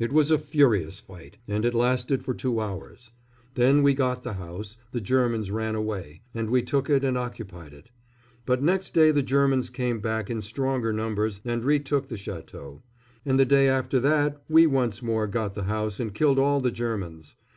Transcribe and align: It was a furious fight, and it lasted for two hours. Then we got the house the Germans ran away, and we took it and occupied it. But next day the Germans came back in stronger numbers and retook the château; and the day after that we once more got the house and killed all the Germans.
It 0.00 0.12
was 0.12 0.32
a 0.32 0.38
furious 0.40 0.98
fight, 0.98 1.38
and 1.46 1.64
it 1.64 1.74
lasted 1.74 2.24
for 2.24 2.34
two 2.34 2.58
hours. 2.58 3.12
Then 3.54 3.84
we 3.84 3.94
got 3.94 4.24
the 4.24 4.32
house 4.32 4.76
the 4.90 5.00
Germans 5.00 5.48
ran 5.52 5.76
away, 5.76 6.22
and 6.34 6.50
we 6.50 6.60
took 6.60 6.90
it 6.90 7.04
and 7.04 7.16
occupied 7.16 7.72
it. 7.72 7.90
But 8.46 8.64
next 8.64 8.94
day 8.94 9.12
the 9.12 9.22
Germans 9.22 9.70
came 9.70 10.00
back 10.00 10.28
in 10.28 10.42
stronger 10.42 10.92
numbers 10.92 11.40
and 11.44 11.62
retook 11.64 12.08
the 12.08 12.16
château; 12.16 12.80
and 13.24 13.38
the 13.38 13.44
day 13.44 13.68
after 13.68 14.00
that 14.00 14.42
we 14.48 14.66
once 14.66 15.04
more 15.04 15.28
got 15.28 15.54
the 15.54 15.62
house 15.62 16.00
and 16.00 16.12
killed 16.12 16.40
all 16.40 16.60
the 16.60 16.72
Germans. 16.72 17.36